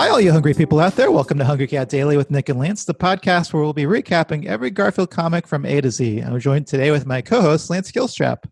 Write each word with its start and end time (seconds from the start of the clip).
Hi, 0.00 0.08
all 0.08 0.18
you 0.18 0.32
hungry 0.32 0.54
people 0.54 0.80
out 0.80 0.96
there. 0.96 1.10
Welcome 1.10 1.36
to 1.40 1.44
Hungry 1.44 1.66
Cat 1.66 1.90
Daily 1.90 2.16
with 2.16 2.30
Nick 2.30 2.48
and 2.48 2.58
Lance, 2.58 2.86
the 2.86 2.94
podcast 2.94 3.52
where 3.52 3.62
we'll 3.62 3.74
be 3.74 3.82
recapping 3.82 4.46
every 4.46 4.70
Garfield 4.70 5.10
comic 5.10 5.46
from 5.46 5.66
A 5.66 5.78
to 5.82 5.90
Z. 5.90 6.20
I'm 6.20 6.40
joined 6.40 6.66
today 6.66 6.90
with 6.90 7.04
my 7.04 7.20
co 7.20 7.42
host, 7.42 7.68
Lance 7.68 7.92
Gilstrap. 7.92 8.44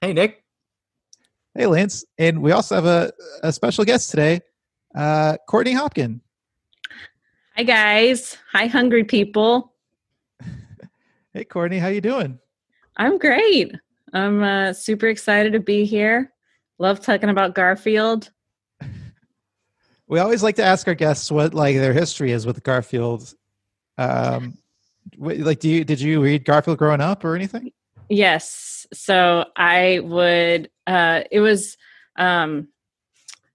Hey, 0.00 0.14
Nick. 0.14 0.42
Hey, 1.54 1.66
Lance. 1.66 2.02
And 2.16 2.40
we 2.40 2.50
also 2.52 2.76
have 2.76 2.86
a, 2.86 3.12
a 3.42 3.52
special 3.52 3.84
guest 3.84 4.08
today, 4.08 4.40
uh, 4.94 5.36
Courtney 5.46 5.74
Hopkin. 5.74 6.20
Hi, 7.56 7.62
guys. 7.62 8.38
Hi, 8.52 8.64
hungry 8.64 9.04
people. 9.04 9.74
hey, 11.34 11.44
Courtney. 11.44 11.78
How 11.78 11.88
you 11.88 12.00
doing? 12.00 12.38
I'm 12.96 13.18
great. 13.18 13.70
I'm 14.14 14.42
uh, 14.42 14.72
super 14.72 15.08
excited 15.08 15.52
to 15.52 15.60
be 15.60 15.84
here. 15.84 16.32
Love 16.78 17.00
talking 17.00 17.28
about 17.28 17.54
Garfield. 17.54 18.30
We 20.08 20.20
always 20.20 20.42
like 20.42 20.56
to 20.56 20.64
ask 20.64 20.86
our 20.86 20.94
guests 20.94 21.30
what 21.30 21.54
like 21.54 21.76
their 21.76 21.92
history 21.92 22.32
is 22.32 22.46
with 22.46 22.62
Garfield. 22.62 23.34
Um, 23.98 24.58
like, 25.18 25.60
do 25.60 25.68
you 25.68 25.84
did 25.84 26.00
you 26.00 26.22
read 26.22 26.44
Garfield 26.44 26.78
growing 26.78 27.00
up 27.00 27.24
or 27.24 27.34
anything? 27.34 27.72
Yes. 28.08 28.86
So 28.92 29.46
I 29.56 30.00
would. 30.00 30.70
Uh, 30.86 31.22
it 31.30 31.40
was 31.40 31.76
um, 32.16 32.68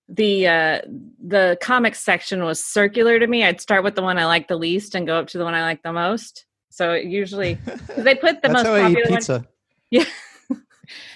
the 0.10 0.48
uh, 0.48 0.82
the 1.26 1.58
comic 1.62 1.96
section 1.96 2.44
was 2.44 2.64
circular 2.64 3.18
to 3.18 3.28
me. 3.28 3.44
I'd 3.44 3.62
start 3.62 3.84
with 3.84 3.96
the 3.96 4.02
one 4.02 4.18
I 4.18 4.26
like 4.26 4.48
the 4.48 4.58
least 4.58 4.94
and 4.94 5.08
go 5.08 5.18
up 5.18 5.28
to 5.28 5.38
the 5.38 5.46
one 5.46 5.54
I 5.54 5.64
like 5.64 5.84
the 5.84 5.94
most. 5.94 6.46
So 6.70 6.94
usually 6.94 7.58
they 7.98 8.16
put 8.16 8.42
the 8.42 8.50
most 8.50 8.66
popular 8.66 9.10
one. 9.10 9.48
Yeah, 9.90 10.06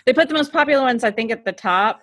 they 0.06 0.12
put 0.12 0.28
the 0.28 0.34
most 0.34 0.52
popular 0.52 0.84
ones 0.84 1.06
I 1.06 1.12
think 1.12 1.32
at 1.32 1.46
the 1.46 1.54
top 1.54 2.02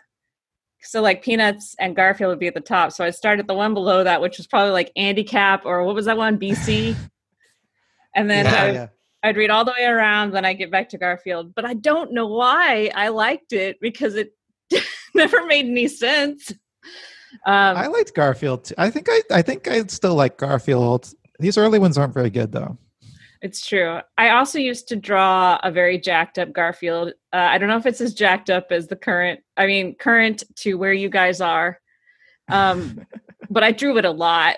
so 0.83 1.01
like 1.01 1.23
Peanuts 1.23 1.75
and 1.79 1.95
Garfield 1.97 2.31
would 2.31 2.39
be 2.39 2.47
at 2.47 2.55
the 2.55 2.61
top. 2.61 2.93
So 2.93 3.05
I 3.05 3.11
started 3.11 3.47
the 3.47 3.55
one 3.55 3.75
below 3.75 4.05
that, 4.05 4.21
which 4.21 4.39
was 4.39 4.47
probably 4.47 4.73
like 4.73 4.93
Andy 4.97 5.25
Capp 5.25 5.65
or 5.65 5.85
what 5.85 5.95
was 5.95 6.07
that 6.07 6.17
one, 6.17 6.39
BC. 6.39 6.97
and 8.15 8.31
then 8.31 8.45
yeah, 8.47 8.63
I, 8.63 8.71
yeah. 8.71 8.87
I'd 9.23 9.37
read 9.37 9.51
all 9.51 9.65
the 9.65 9.73
way 9.73 9.85
around. 9.85 10.33
Then 10.33 10.45
I 10.45 10.53
get 10.53 10.71
back 10.71 10.89
to 10.91 10.99
Garfield, 10.99 11.55
but 11.55 11.65
I 11.65 11.75
don't 11.75 12.13
know 12.13 12.27
why 12.27 12.91
I 12.95 13.09
liked 13.09 13.53
it 13.53 13.79
because 13.81 14.17
it 14.17 14.35
never 15.15 15.47
made 15.47 15.67
any 15.67 15.89
sense. 15.89 16.53
Um, 17.47 17.77
I 17.77 17.87
liked 17.87 18.15
Garfield. 18.15 18.65
Too. 18.65 18.75
I 18.77 18.91
think 18.91 19.09
I, 19.11 19.23
I 19.31 19.43
think 19.43 19.69
I 19.69 19.85
still 19.87 20.15
like 20.15 20.37
Garfield. 20.37 21.13
These 21.39 21.57
early 21.57 21.79
ones 21.79 21.97
aren't 21.97 22.15
very 22.15 22.31
good 22.31 22.53
though. 22.53 22.77
It's 23.43 23.67
true. 23.67 23.99
I 24.17 24.31
also 24.31 24.61
used 24.61 24.87
to 24.89 24.97
draw 24.97 25.59
a 25.65 25.71
very 25.73 25.99
jacked 25.99 26.39
up 26.39 26.53
Garfield. 26.53 27.09
Uh, 27.33 27.49
I 27.51 27.59
don't 27.59 27.69
know 27.69 27.77
if 27.77 27.87
it's 27.87 28.01
as 28.01 28.15
jacked 28.15 28.51
up 28.51 28.69
as 28.71 28.87
the 28.87 28.95
current. 28.95 29.41
I 29.57 29.67
mean, 29.67 29.97
current 29.97 30.45
to 30.59 30.75
where 30.75 30.93
you 30.93 31.09
guys 31.09 31.41
are. 31.41 31.81
Um, 32.49 33.05
but 33.51 33.65
I 33.65 33.73
drew 33.73 33.99
it 33.99 34.05
a 34.05 34.11
lot. 34.11 34.57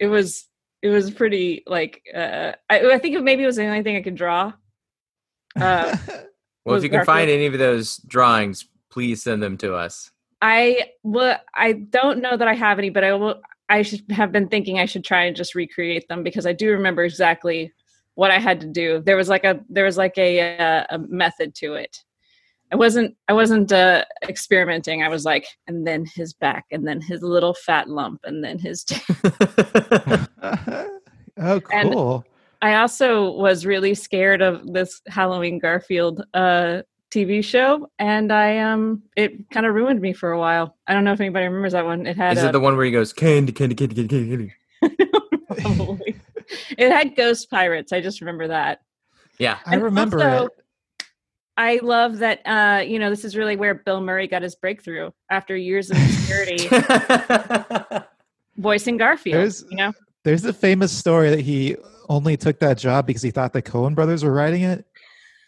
It 0.00 0.08
was 0.08 0.48
it 0.82 0.88
was 0.88 1.12
pretty 1.12 1.62
like 1.68 2.02
uh, 2.12 2.52
I, 2.68 2.80
I 2.90 2.98
think 2.98 3.22
maybe 3.22 3.44
it 3.44 3.46
was 3.46 3.56
the 3.56 3.66
only 3.66 3.84
thing 3.84 3.96
I 3.96 4.02
could 4.02 4.16
draw. 4.16 4.52
Uh, 5.54 5.96
well, 6.64 6.74
if 6.74 6.82
you 6.82 6.88
can 6.88 6.98
Garfield. 6.98 7.06
find 7.06 7.30
any 7.30 7.46
of 7.46 7.56
those 7.56 7.98
drawings, 7.98 8.68
please 8.90 9.22
send 9.22 9.44
them 9.44 9.56
to 9.58 9.76
us. 9.76 10.10
I 10.42 10.90
well, 11.04 11.38
I 11.54 11.72
don't 11.72 12.20
know 12.20 12.36
that 12.36 12.48
I 12.48 12.54
have 12.54 12.80
any, 12.80 12.90
but 12.90 13.04
I 13.04 13.14
will. 13.14 13.40
I 13.68 13.82
should 13.82 14.02
have 14.10 14.32
been 14.32 14.48
thinking 14.48 14.80
I 14.80 14.86
should 14.86 15.04
try 15.04 15.24
and 15.24 15.36
just 15.36 15.54
recreate 15.54 16.08
them 16.08 16.24
because 16.24 16.46
I 16.46 16.52
do 16.52 16.72
remember 16.72 17.04
exactly 17.04 17.72
what 18.14 18.30
I 18.30 18.38
had 18.38 18.60
to 18.60 18.66
do. 18.66 19.00
There 19.00 19.16
was 19.16 19.28
like 19.28 19.44
a 19.44 19.60
there 19.68 19.84
was 19.84 19.96
like 19.96 20.16
a 20.18 20.38
a, 20.38 20.86
a 20.90 20.98
method 20.98 21.54
to 21.56 21.74
it. 21.74 22.02
I 22.72 22.76
wasn't 22.76 23.16
I 23.28 23.32
wasn't 23.32 23.72
uh, 23.72 24.04
experimenting. 24.28 25.02
I 25.02 25.08
was 25.08 25.24
like, 25.24 25.46
and 25.66 25.86
then 25.86 26.06
his 26.14 26.32
back, 26.32 26.66
and 26.70 26.86
then 26.86 27.00
his 27.00 27.22
little 27.22 27.54
fat 27.54 27.88
lump, 27.88 28.20
and 28.24 28.42
then 28.42 28.58
his. 28.58 28.84
T- 28.84 29.00
oh, 30.42 31.60
cool. 31.60 31.64
And 31.72 32.24
I 32.62 32.76
also 32.76 33.30
was 33.32 33.66
really 33.66 33.94
scared 33.94 34.42
of 34.42 34.72
this 34.72 35.02
Halloween 35.06 35.58
Garfield 35.58 36.24
uh, 36.34 36.82
TV 37.14 37.44
show, 37.44 37.88
and 38.00 38.32
I 38.32 38.58
um 38.58 39.02
it 39.16 39.48
kind 39.50 39.66
of 39.66 39.74
ruined 39.74 40.00
me 40.00 40.12
for 40.12 40.32
a 40.32 40.38
while. 40.38 40.76
I 40.88 40.94
don't 40.94 41.04
know 41.04 41.12
if 41.12 41.20
anybody 41.20 41.46
remembers 41.46 41.72
that 41.72 41.84
one. 41.84 42.06
It 42.06 42.16
had 42.16 42.36
is 42.36 42.42
a, 42.42 42.48
it 42.48 42.52
the 42.52 42.60
one 42.60 42.76
where 42.76 42.86
he 42.86 42.90
goes 42.90 43.12
candy, 43.12 43.52
candy, 43.52 43.76
candy, 43.76 44.08
candy, 44.08 44.28
candy? 44.28 44.52
Probably. 45.62 46.16
it 46.78 46.90
had 46.90 47.16
ghost 47.16 47.50
pirates. 47.50 47.92
I 47.92 48.00
just 48.00 48.20
remember 48.20 48.48
that. 48.48 48.80
Yeah, 49.38 49.58
I 49.66 49.76
remember 49.76 50.22
also, 50.22 50.46
it. 50.46 50.52
I 51.56 51.80
love 51.82 52.18
that. 52.18 52.40
Uh, 52.44 52.82
you 52.82 52.98
know, 52.98 53.10
this 53.10 53.24
is 53.24 53.36
really 53.36 53.56
where 53.56 53.74
Bill 53.74 54.00
Murray 54.00 54.26
got 54.26 54.42
his 54.42 54.54
breakthrough 54.54 55.10
after 55.30 55.56
years 55.56 55.90
of 55.90 55.96
obscurity, 55.96 56.68
voicing 58.56 58.96
Garfield. 58.96 59.36
There's, 59.36 59.64
you 59.70 59.76
know, 59.76 59.92
there's 60.24 60.44
a 60.44 60.52
famous 60.52 60.92
story 60.92 61.30
that 61.30 61.40
he 61.40 61.76
only 62.08 62.36
took 62.36 62.58
that 62.60 62.78
job 62.78 63.06
because 63.06 63.22
he 63.22 63.30
thought 63.30 63.52
the 63.52 63.62
Coen 63.62 63.94
brothers 63.94 64.24
were 64.24 64.32
writing 64.32 64.62
it, 64.62 64.84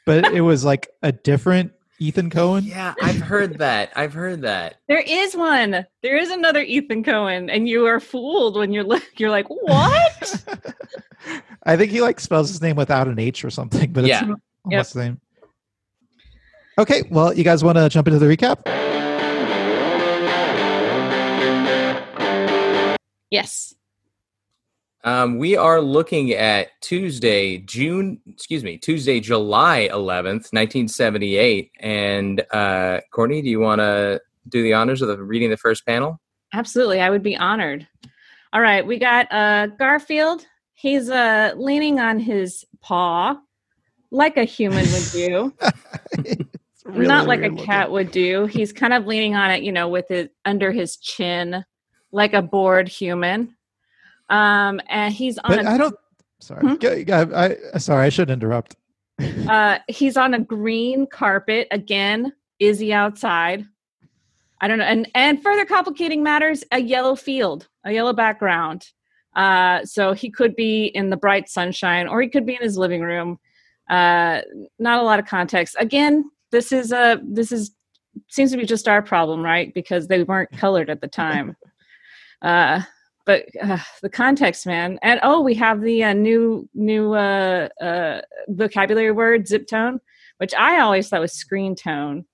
but 0.05 0.33
it 0.33 0.41
was 0.41 0.65
like 0.65 0.89
a 1.03 1.13
different 1.13 1.73
Ethan 1.99 2.31
Cohen? 2.31 2.65
Yeah, 2.65 2.95
I've 3.03 3.21
heard 3.21 3.59
that. 3.59 3.93
I've 3.97 4.13
heard 4.13 4.43
that. 4.43 4.77
There 4.89 5.01
is 5.01 5.35
one. 5.35 5.87
There 6.03 6.17
is 6.17 6.31
another 6.31 6.61
Ethan 6.61 7.03
Cohen, 7.05 7.49
and 7.49 7.69
you 7.69 7.87
are 7.87 8.01
fooled 8.01 8.57
when 8.57 8.73
you're 8.73 8.85
like, 8.85 9.19
you're 9.19 9.31
like, 9.31 9.47
what? 9.49 10.45
I 11.65 11.77
think 11.77 11.91
he 11.91 12.03
like 12.03 12.21
spells 12.21 12.49
his 12.49 12.61
name 12.61 12.77
without 12.77 13.09
an 13.09 13.19
H 13.19 13.45
or 13.45 13.51
something, 13.51 13.93
but 13.93 14.05
yeah. 14.05 14.19
it's 14.19 14.23
almost 14.23 14.41
yep. 14.71 14.87
the 14.87 14.91
same. 14.91 15.21
Okay, 16.79 17.05
well, 17.11 17.33
you 17.33 17.45
guys 17.45 17.65
want 17.65 17.79
to 17.79 17.89
jump 17.89 18.07
into 18.07 18.19
the 18.19 18.27
recap? 18.27 18.61
Yes. 23.31 23.76
Um, 25.07 25.39
we 25.39 25.57
are 25.57 25.81
looking 25.81 26.33
at 26.33 26.71
Tuesday, 26.81 27.59
June, 27.59 28.21
excuse 28.27 28.65
me, 28.65 28.77
Tuesday, 28.77 29.21
July 29.21 29.89
11th, 29.93 30.51
1978. 30.53 31.71
And 31.79 32.45
uh, 32.51 33.03
Courtney, 33.13 33.41
do 33.41 33.49
you 33.49 33.61
want 33.61 33.79
to 33.79 34.21
do 34.49 34.65
the 34.65 34.73
honors 34.73 35.03
of 35.03 35.09
the, 35.09 35.23
reading 35.23 35.49
the 35.49 35.57
first 35.57 35.87
panel? 35.87 36.21
Absolutely. 36.53 37.01
I 37.01 37.11
would 37.11 37.23
be 37.23 37.37
honored. 37.37 37.87
All 38.53 38.61
right. 38.61 38.85
We 38.85 38.99
got 38.99 39.33
uh, 39.33 39.69
Garfield. 39.79 40.45
He's 40.75 41.09
uh, 41.09 41.53
leaning 41.57 42.01
on 42.01 42.19
his 42.19 42.65
paw 42.81 43.39
like 44.11 44.37
a 44.37 44.45
human 44.45 44.85
would 44.91 45.09
do. 45.13 45.55
really 46.85 47.07
Not 47.07 47.29
like 47.29 47.45
a 47.45 47.55
cat 47.55 47.93
would 47.93 48.11
do. 48.11 48.47
He's 48.47 48.73
kind 48.73 48.93
of 48.93 49.07
leaning 49.07 49.37
on 49.37 49.53
it, 49.53 49.63
you 49.63 49.71
know, 49.71 49.89
with 49.89 50.11
it 50.11 50.35
under 50.45 50.73
his 50.73 50.97
chin, 50.97 51.65
like 52.11 52.33
a 52.33 52.43
bored 52.43 52.89
human 52.89 53.56
um, 54.29 54.81
and 54.89 55.13
he's 55.13 55.39
on. 55.39 55.51
But 55.51 55.65
a, 55.65 55.71
I 55.71 55.79
don't. 55.79 55.97
Sorry, 56.41 56.61
hmm? 56.61 57.11
I, 57.35 57.57
I, 57.75 57.79
sorry, 57.79 58.07
I 58.07 58.09
should 58.09 58.31
interrupt. 58.31 58.77
uh, 59.49 59.79
he's 59.89 60.17
on 60.17 60.35
a 60.35 60.41
green 60.41 61.07
carpet 61.07 61.69
again. 61.71 62.33
Is 62.59 62.79
he 62.79 62.93
outside? 62.93 63.67
I 64.61 64.69
don't 64.69 64.79
know. 64.79 64.85
And 64.85 65.09
and 65.15 65.43
further 65.43 65.65
complicating 65.65 66.23
matters, 66.23 66.65
a 66.73 66.81
yellow 66.81 67.17
field, 67.17 67.69
a 67.85 67.93
yellow 67.93 68.13
background. 68.13 68.87
Uh, 69.35 69.85
so 69.85 70.13
he 70.13 70.31
could 70.31 70.57
be 70.57 70.87
in 70.87 71.11
the 71.11 71.17
bright 71.17 71.49
sunshine, 71.49 72.09
or 72.09 72.23
he 72.23 72.29
could 72.29 72.47
be 72.47 72.55
in 72.55 72.63
his 72.63 72.79
living 72.79 73.03
room. 73.03 73.39
Uh, 73.89 74.41
not 74.79 74.99
a 74.99 75.03
lot 75.03 75.19
of 75.19 75.27
context. 75.27 75.77
Again, 75.79 76.25
this 76.53 76.73
is 76.73 76.93
a 76.93 77.21
this 77.23 77.53
is 77.53 77.73
seems 78.29 78.51
to 78.51 78.57
be 78.57 78.65
just 78.65 78.89
our 78.89 79.03
problem, 79.03 79.43
right? 79.43 79.73
Because 79.75 80.09
they 80.09 80.23
weren't 80.23 80.51
colored 80.53 80.91
at 80.91 81.01
the 81.01 81.09
time. 81.09 81.57
Uh, 82.43 82.83
but 83.27 83.45
uh, 83.61 83.79
the 84.03 84.09
context 84.09 84.67
man. 84.67 84.99
And 85.03 85.21
oh 85.23 85.43
we 85.43 85.55
have 85.55 85.83
the 85.83 86.05
uh, 86.05 86.13
new 86.15 86.69
new 86.75 87.13
uh, 87.13 87.69
uh, 87.83 88.23
vocabulary 88.49 89.13
word 89.13 89.47
zip 89.47 89.67
tone 89.67 90.01
which 90.39 90.55
i 90.55 90.81
always 90.81 91.09
thought 91.09 91.21
was 91.21 91.33
screen 91.33 91.75
tone 91.75 92.25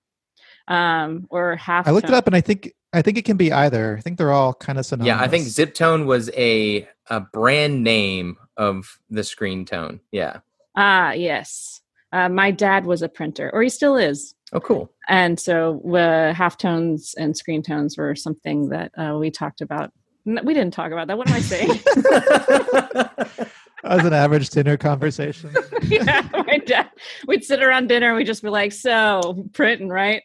um, 0.68 1.26
or 1.30 1.56
half 1.56 1.86
i 1.86 1.90
looked 1.90 2.06
tone. 2.06 2.14
it 2.14 2.18
up 2.18 2.26
and 2.26 2.36
i 2.36 2.40
think 2.40 2.72
i 2.92 3.02
think 3.02 3.18
it 3.18 3.24
can 3.24 3.36
be 3.36 3.52
either. 3.52 3.96
I 3.96 4.00
think 4.00 4.18
they're 4.18 4.32
all 4.32 4.54
kind 4.54 4.78
of 4.78 4.86
synonymous 4.86 5.18
yeah 5.18 5.24
i 5.24 5.28
think 5.28 5.44
zip 5.44 5.74
tone 5.74 6.06
was 6.06 6.30
a 6.36 6.88
a 7.08 7.20
brand 7.20 7.82
name 7.82 8.36
of 8.56 8.98
the 9.10 9.24
screen 9.24 9.64
tone. 9.64 10.00
Yeah. 10.12 10.40
Ah 10.76 11.12
yes. 11.12 11.80
Uh, 12.12 12.28
my 12.28 12.50
dad 12.50 12.84
was 12.86 13.02
a 13.02 13.08
printer 13.08 13.50
or 13.52 13.62
he 13.62 13.68
still 13.68 13.96
is. 13.96 14.34
Oh 14.52 14.60
cool. 14.60 14.92
And 15.08 15.40
so 15.40 15.80
uh, 15.94 16.32
half 16.34 16.58
tones 16.58 17.14
and 17.18 17.36
screen 17.36 17.62
tones 17.62 17.96
were 17.96 18.14
something 18.14 18.68
that 18.68 18.92
uh, 18.96 19.16
we 19.18 19.30
talked 19.30 19.62
about 19.62 19.92
we 20.24 20.54
didn't 20.54 20.72
talk 20.72 20.92
about 20.92 21.08
that. 21.08 21.18
What 21.18 21.28
am 21.28 21.34
I 21.34 21.40
saying? 21.40 21.68
that 21.94 23.50
was 23.84 24.04
an 24.04 24.12
average 24.12 24.50
dinner 24.50 24.76
conversation. 24.76 25.54
yeah, 25.82 26.28
my 26.32 26.58
dad, 26.58 26.90
we'd 27.26 27.44
sit 27.44 27.62
around 27.62 27.88
dinner 27.88 28.08
and 28.08 28.16
we'd 28.16 28.26
just 28.26 28.42
be 28.42 28.48
like, 28.48 28.72
so 28.72 29.48
printing, 29.52 29.88
right? 29.88 30.22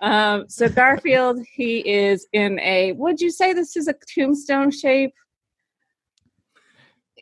Um, 0.00 0.48
so 0.48 0.68
Garfield, 0.68 1.44
he 1.52 1.88
is 1.88 2.26
in 2.32 2.58
a, 2.60 2.92
would 2.92 3.20
you 3.20 3.30
say 3.30 3.52
this 3.52 3.76
is 3.76 3.88
a 3.88 3.94
tombstone 4.14 4.70
shape? 4.70 5.12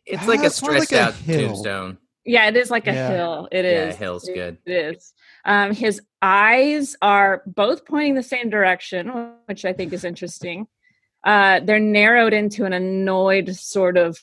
It's 0.04 0.22
uh, 0.22 0.26
like 0.26 0.44
a 0.44 0.50
stressed 0.50 0.92
like 0.92 1.00
out 1.00 1.14
hill. 1.14 1.48
tombstone. 1.48 1.98
Yeah, 2.24 2.48
it 2.48 2.56
is 2.56 2.70
like 2.70 2.86
a 2.86 2.92
yeah. 2.92 3.10
hill. 3.10 3.48
It 3.52 3.64
is. 3.64 3.94
Yeah, 3.94 3.98
hill's 3.98 4.28
it, 4.28 4.34
good. 4.34 4.58
It 4.66 4.96
is. 4.96 5.12
Um, 5.44 5.72
his 5.72 6.02
eyes 6.20 6.96
are 7.00 7.42
both 7.46 7.86
pointing 7.86 8.14
the 8.14 8.22
same 8.22 8.50
direction, 8.50 9.32
which 9.46 9.64
I 9.64 9.72
think 9.72 9.92
is 9.92 10.04
interesting. 10.04 10.66
Uh, 11.26 11.60
they're 11.60 11.78
narrowed 11.80 12.32
into 12.32 12.64
an 12.64 12.72
annoyed 12.72 13.54
sort 13.54 13.98
of 13.98 14.18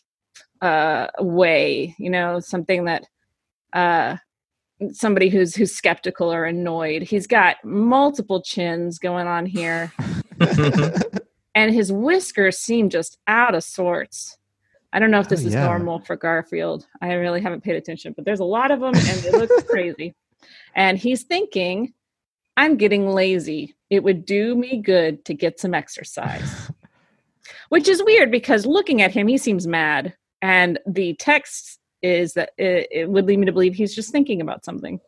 uh, 0.61 1.07
way. 1.19 1.93
You 1.99 2.09
know, 2.09 2.39
something 2.39 2.85
that 2.85 3.05
uh, 3.73 4.17
somebody 4.91 5.29
who's 5.29 5.55
who's 5.55 5.75
skeptical 5.75 6.33
or 6.33 6.45
annoyed. 6.45 7.03
He's 7.03 7.27
got 7.27 7.57
multiple 7.63 8.41
chins 8.41 8.97
going 8.99 9.27
on 9.27 9.45
here, 9.45 9.91
and 11.55 11.73
his 11.73 11.91
whiskers 11.91 12.57
seem 12.57 12.89
just 12.89 13.17
out 13.27 13.53
of 13.53 13.63
sorts. 13.63 14.37
I 14.93 14.99
don't 14.99 15.11
know 15.11 15.19
if 15.19 15.27
this 15.29 15.43
Oh, 15.43 15.47
is 15.47 15.53
yeah. 15.55 15.65
normal 15.65 15.99
for 15.99 16.15
Garfield. 16.15 16.85
I 17.01 17.13
really 17.13 17.41
haven't 17.41 17.63
paid 17.63 17.75
attention, 17.75 18.13
but 18.15 18.25
there's 18.25 18.39
a 18.41 18.45
lot 18.45 18.71
of 18.71 18.79
them, 18.79 18.93
and 18.95 19.25
it 19.25 19.33
looks 19.33 19.63
crazy. 19.69 20.13
And 20.75 20.97
he's 20.97 21.23
thinking, 21.23 21.93
"I'm 22.55 22.77
getting 22.77 23.09
lazy. 23.09 23.75
It 23.89 24.03
would 24.03 24.23
do 24.25 24.55
me 24.55 24.77
good 24.77 25.25
to 25.25 25.33
get 25.33 25.59
some 25.59 25.73
exercise." 25.73 26.71
Which 27.73 27.87
is 27.87 28.03
weird 28.03 28.29
because 28.29 28.67
looking 28.67 29.01
at 29.01 29.11
him, 29.11 29.27
he 29.27 29.39
seems 29.39 29.65
mad, 29.65 30.13
and 30.43 30.77
the 30.85 31.15
text 31.15 31.79
is 32.03 32.33
that 32.33 32.51
it, 32.55 32.87
it 32.91 33.09
would 33.09 33.25
lead 33.25 33.39
me 33.39 33.47
to 33.47 33.51
believe 33.51 33.73
he's 33.73 33.95
just 33.95 34.11
thinking 34.11 34.41
about 34.41 34.63
something. 34.63 34.99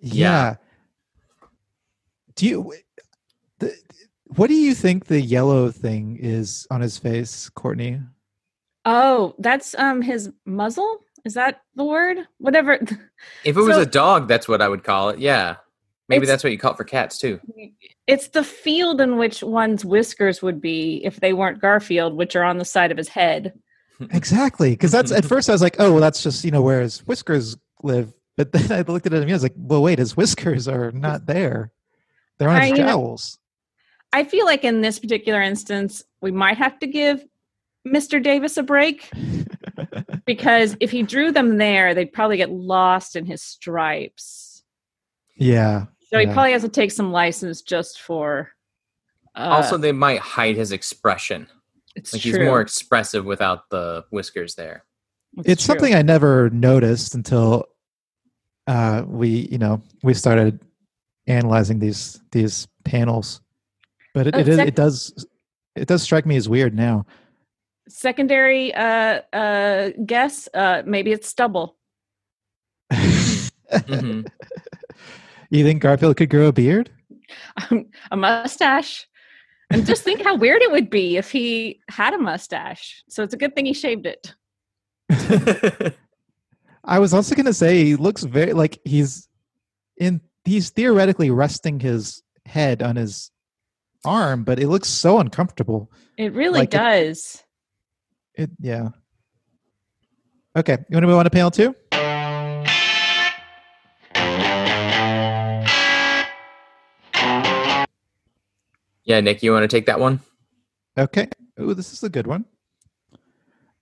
Yeah. 0.00 0.56
Do 2.34 2.46
you? 2.46 2.72
The, 3.60 3.76
what 4.26 4.48
do 4.48 4.54
you 4.54 4.74
think 4.74 5.04
the 5.04 5.20
yellow 5.20 5.70
thing 5.70 6.18
is 6.20 6.66
on 6.68 6.80
his 6.80 6.98
face, 6.98 7.48
Courtney? 7.48 8.00
Oh, 8.84 9.36
that's 9.38 9.76
um 9.76 10.02
his 10.02 10.32
muzzle. 10.46 10.98
Is 11.24 11.34
that 11.34 11.60
the 11.76 11.84
word? 11.84 12.18
Whatever. 12.38 12.80
If 13.44 13.56
it 13.56 13.60
was 13.60 13.76
So- 13.76 13.82
a 13.82 13.86
dog, 13.86 14.26
that's 14.26 14.48
what 14.48 14.60
I 14.60 14.68
would 14.68 14.82
call 14.82 15.10
it. 15.10 15.20
Yeah. 15.20 15.58
Maybe 16.08 16.22
It's- 16.22 16.32
that's 16.32 16.42
what 16.44 16.52
you 16.52 16.58
call 16.58 16.72
it 16.72 16.76
for 16.76 16.84
cats 16.84 17.18
too. 17.18 17.38
It's 18.06 18.28
the 18.28 18.42
field 18.44 19.00
in 19.00 19.18
which 19.18 19.42
one's 19.42 19.84
whiskers 19.84 20.40
would 20.42 20.60
be 20.60 21.02
if 21.04 21.20
they 21.20 21.32
weren't 21.34 21.60
Garfield, 21.60 22.14
which 22.14 22.34
are 22.34 22.44
on 22.44 22.56
the 22.58 22.64
side 22.64 22.90
of 22.90 22.96
his 22.96 23.08
head. 23.08 23.52
Exactly, 24.12 24.70
because 24.70 24.92
that's 24.92 25.12
at 25.12 25.24
first 25.24 25.48
I 25.48 25.52
was 25.52 25.60
like, 25.62 25.76
oh, 25.78 25.92
well, 25.92 26.00
that's 26.00 26.22
just 26.22 26.44
you 26.44 26.50
know 26.50 26.62
where 26.62 26.80
his 26.80 27.00
whiskers 27.06 27.56
live. 27.82 28.12
But 28.36 28.52
then 28.52 28.70
I 28.78 28.80
looked 28.90 29.06
at 29.06 29.12
it 29.12 29.20
and 29.22 29.30
I 29.30 29.34
was 29.34 29.42
like, 29.42 29.54
well, 29.56 29.82
wait, 29.82 29.98
his 29.98 30.16
whiskers 30.16 30.66
are 30.68 30.92
not 30.92 31.26
there; 31.26 31.72
they're 32.38 32.48
on 32.48 32.56
I- 32.56 32.68
his 32.68 32.78
you 32.78 32.84
know- 32.84 32.92
jowls. 32.92 33.38
I 34.10 34.24
feel 34.24 34.46
like 34.46 34.64
in 34.64 34.80
this 34.80 34.98
particular 34.98 35.42
instance, 35.42 36.02
we 36.22 36.30
might 36.30 36.56
have 36.56 36.78
to 36.78 36.86
give 36.86 37.22
Mr. 37.86 38.22
Davis 38.22 38.56
a 38.56 38.62
break 38.62 39.10
because 40.24 40.76
if 40.80 40.90
he 40.90 41.02
drew 41.02 41.30
them 41.30 41.58
there, 41.58 41.94
they'd 41.94 42.12
probably 42.12 42.38
get 42.38 42.50
lost 42.50 43.16
in 43.16 43.26
his 43.26 43.42
stripes. 43.42 44.62
yeah, 45.36 45.84
So 46.10 46.18
he 46.18 46.24
Yeah. 46.26 46.32
probably 46.32 46.52
has 46.52 46.62
to 46.62 46.68
take 46.68 46.90
some 46.90 47.12
license 47.12 47.60
just 47.62 48.00
for. 48.00 48.50
Uh, 49.34 49.40
also, 49.50 49.76
they 49.76 49.92
might 49.92 50.20
hide 50.20 50.56
his 50.56 50.72
expression. 50.72 51.46
it's 51.96 52.12
Like 52.12 52.22
true. 52.22 52.30
he's 52.32 52.38
more 52.40 52.60
expressive 52.60 53.24
without 53.24 53.68
the 53.70 54.04
whiskers 54.10 54.54
there. 54.54 54.84
it's 55.44 55.64
true. 55.64 55.74
something 55.74 55.94
I 55.94 56.02
never 56.02 56.48
noticed 56.50 57.14
until 57.14 57.64
uh, 58.66 59.02
we, 59.06 59.48
you 59.50 59.58
know, 59.58 59.82
we 60.02 60.14
started 60.14 60.60
analyzing 61.26 61.78
these 61.78 62.20
these 62.32 62.68
panels. 62.84 63.40
But 64.14 64.28
it, 64.28 64.34
Oh, 64.36 64.38
it, 64.38 64.48
is, 64.48 64.56
sec- 64.56 64.68
it 64.68 64.74
does 64.76 65.26
it 65.76 65.88
does 65.88 66.02
strike 66.02 66.24
me 66.26 66.36
as 66.36 66.48
weird 66.48 66.74
now. 66.74 67.04
Secondary 67.88 68.72
uh, 68.74 69.22
uh, 69.32 69.90
guess, 70.06 70.48
uh, 70.54 70.82
maybe 70.86 71.10
it's 71.12 71.28
stubble. 71.28 71.76
Mhm. 72.92 74.26
You 75.50 75.64
think 75.64 75.82
Garfield 75.82 76.16
could 76.16 76.30
grow 76.30 76.48
a 76.48 76.52
beard? 76.52 76.90
Um, 77.70 77.86
a 78.10 78.16
mustache. 78.16 79.06
And 79.70 79.84
just 79.86 80.02
think 80.02 80.22
how 80.22 80.34
weird 80.36 80.62
it 80.62 80.70
would 80.70 80.88
be 80.88 81.16
if 81.18 81.30
he 81.30 81.80
had 81.90 82.14
a 82.14 82.18
mustache. 82.18 83.02
So 83.08 83.22
it's 83.22 83.34
a 83.34 83.36
good 83.36 83.54
thing 83.54 83.66
he 83.66 83.74
shaved 83.74 84.06
it. 84.06 84.34
I 86.84 86.98
was 86.98 87.12
also 87.12 87.34
going 87.34 87.46
to 87.46 87.52
say 87.52 87.84
he 87.84 87.96
looks 87.96 88.22
very 88.24 88.54
like 88.54 88.78
he's 88.84 89.28
in 89.98 90.20
he's 90.44 90.70
theoretically 90.70 91.30
resting 91.30 91.80
his 91.80 92.22
head 92.46 92.82
on 92.82 92.96
his 92.96 93.30
arm, 94.04 94.44
but 94.44 94.58
it 94.58 94.68
looks 94.68 94.88
so 94.88 95.18
uncomfortable. 95.18 95.90
It 96.16 96.32
really 96.32 96.60
Like 96.60 96.72
it- 96.74 96.78
does. 96.78 97.44
It 98.34 98.50
yeah. 98.60 98.88
Okay, 100.56 100.78
you 100.88 100.94
want 100.94 101.02
to 101.02 101.06
move 101.08 101.18
on 101.18 101.24
to 101.24 101.30
panel 101.30 101.50
two? 101.50 101.74
Yeah, 109.08 109.20
Nick, 109.20 109.42
you 109.42 109.52
want 109.52 109.62
to 109.64 109.68
take 109.76 109.86
that 109.86 109.98
one? 109.98 110.20
Okay. 110.98 111.28
Ooh, 111.60 111.72
this 111.74 111.92
is 111.92 112.02
a 112.04 112.08
good 112.10 112.26
one. 112.26 112.44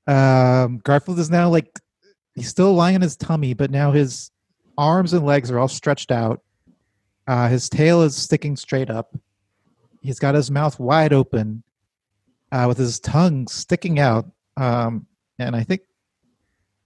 Um, 0.06 0.78
Garfield 0.84 1.19
is 1.19 1.31
now 1.31 1.49
like 1.50 1.78
he's 2.37 2.49
still 2.49 2.73
lying 2.75 2.94
on 2.94 3.02
his 3.02 3.17
tummy, 3.17 3.52
but 3.55 3.70
now 3.73 3.90
his 3.90 4.31
arms 4.78 5.12
and 5.12 5.26
legs 5.26 5.50
are 5.50 5.58
all 5.58 5.69
stretched 5.69 6.12
out. 6.12 6.43
Uh, 7.26 7.49
his 7.49 7.69
tail 7.69 8.02
is 8.02 8.14
sticking 8.17 8.56
straight 8.56 8.88
up. 8.88 9.17
He's 10.00 10.20
got 10.20 10.37
his 10.37 10.49
mouth 10.49 10.78
wide 10.78 11.12
open, 11.12 11.64
uh, 12.52 12.67
with 12.69 12.79
his 12.79 13.00
tongue 13.00 13.49
sticking 13.49 13.99
out. 13.99 14.26
Um, 14.56 15.06
and 15.40 15.56
I 15.56 15.64
think, 15.64 15.81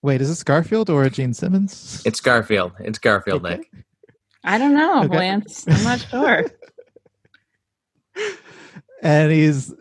wait, 0.01 0.23
is 0.23 0.31
this 0.31 0.43
Garfield 0.43 0.89
or 0.89 1.07
Gene 1.11 1.35
Simmons? 1.35 2.03
It's 2.07 2.21
Garfield. 2.21 2.73
It's 2.81 2.99
Garfield, 2.99 3.45
Okay. 3.45 3.59
Nick. 3.59 3.71
I 4.45 4.57
don't 4.57 4.75
know, 4.75 5.05
Okay. 5.05 5.19
Lance. 5.19 5.67
I'm 5.69 5.85
not 5.85 6.01
sure. 6.01 6.47
and 9.03 9.33
he's 9.33 9.73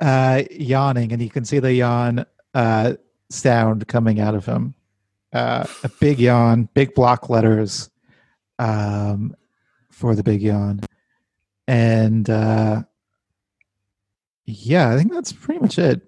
uh, 0.00 0.42
yawning, 0.50 1.12
and 1.12 1.22
you 1.22 1.30
can 1.30 1.44
see 1.44 1.58
the 1.58 1.72
yawn 1.72 2.26
uh, 2.54 2.94
sound 3.30 3.86
coming 3.88 4.20
out 4.20 4.34
of 4.34 4.44
him. 4.44 4.74
Uh, 5.32 5.66
a 5.82 5.88
big 6.00 6.18
yawn, 6.18 6.68
big 6.74 6.94
block 6.94 7.28
letters 7.28 7.90
um, 8.58 9.34
for 9.90 10.14
the 10.14 10.22
big 10.22 10.42
yawn, 10.42 10.80
and 11.66 12.30
uh, 12.30 12.82
yeah, 14.46 14.92
I 14.92 14.96
think 14.96 15.12
that's 15.12 15.32
pretty 15.32 15.60
much 15.60 15.78
it. 15.78 16.02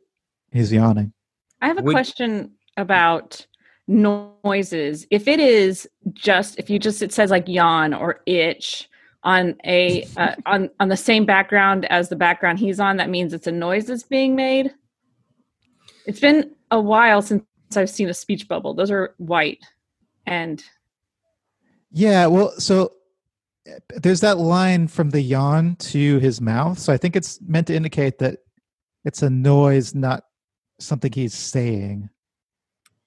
He's 0.53 0.73
yawning. 0.73 1.13
I 1.61 1.69
have 1.69 1.79
a 1.79 1.83
Would- 1.83 1.95
question 1.95 2.53
about 2.77 3.47
noises. 3.89 5.07
If 5.11 5.29
it 5.29 5.41
is 5.41 5.89
just 6.13 6.59
if 6.59 6.71
you 6.71 6.79
just 6.79 7.03
it 7.03 7.13
says 7.13 7.31
like 7.31 7.49
yawn 7.49 7.95
or 7.95 8.21
itch 8.27 8.89
on 9.23 9.57
a 9.65 10.07
uh, 10.17 10.35
on 10.47 10.71
on 10.81 10.89
the 10.89 10.97
same 10.97 11.25
background 11.25 11.85
as 11.87 12.09
the 12.09 12.17
background 12.17 12.59
he's 12.59 12.81
on, 12.81 12.97
that 12.99 13.11
means 13.11 13.33
it's 13.33 13.47
a 13.47 13.53
noise 13.53 13.87
that's 13.87 14.03
being 14.03 14.37
made. 14.37 14.73
It's 16.07 16.21
been 16.21 16.53
a 16.71 16.81
while 16.81 17.23
since 17.23 17.45
I've 17.75 17.91
seen 17.91 18.09
a 18.09 18.15
speech 18.15 18.49
bubble. 18.49 18.75
Those 18.75 18.91
are 18.91 19.15
white, 19.19 19.59
and 20.27 20.63
Yeah, 21.91 22.27
well, 22.27 22.53
so 22.59 22.93
uh, 23.69 23.79
there's 23.97 24.21
that 24.21 24.39
line 24.39 24.89
from 24.89 25.11
the 25.11 25.21
yawn 25.21 25.77
to 25.77 26.19
his 26.19 26.41
mouth. 26.41 26.79
So 26.79 26.93
I 26.93 26.97
think 26.97 27.17
it's 27.17 27.41
meant 27.43 27.67
to 27.69 27.75
indicate 27.75 28.19
that 28.19 28.39
it's 29.05 29.23
a 29.23 29.31
noise, 29.31 29.95
not 29.95 30.25
something 30.79 31.13
he's 31.13 31.35
saying. 31.35 32.11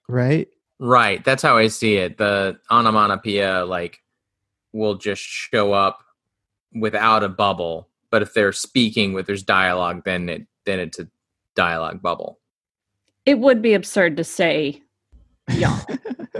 Right? 0.07 0.47
Right. 0.79 1.23
That's 1.23 1.43
how 1.43 1.57
I 1.57 1.67
see 1.67 1.97
it. 1.97 2.17
The 2.17 2.57
onomatopoeia 2.71 3.65
like 3.65 3.99
will 4.73 4.95
just 4.95 5.21
show 5.21 5.73
up 5.73 5.99
without 6.73 7.23
a 7.23 7.29
bubble. 7.29 7.87
But 8.11 8.21
if 8.21 8.33
they're 8.33 8.51
speaking 8.53 9.13
with 9.13 9.27
there's 9.27 9.43
dialogue, 9.43 10.03
then 10.05 10.29
it 10.29 10.47
then 10.65 10.79
it's 10.79 10.99
a 10.99 11.07
dialogue 11.55 12.01
bubble. 12.01 12.39
it 13.25 13.39
would 13.39 13.61
be 13.61 13.73
absurd 13.73 14.17
to 14.17 14.23
say 14.23 14.81
yawn. 15.51 15.81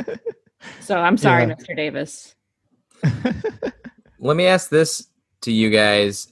so 0.82 0.98
I'm 0.98 1.18
sorry, 1.18 1.44
Yeah. 1.48 1.56
Mr. 1.56 1.76
Davis. 1.76 2.36
Let 4.20 4.36
me 4.36 4.46
ask 4.46 4.70
this 4.70 5.08
to 5.42 5.52
you 5.52 5.70
guys. 5.70 6.32